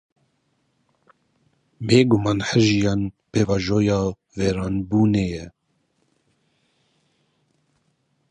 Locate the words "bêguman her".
1.85-2.61